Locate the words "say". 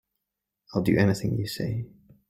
1.45-1.85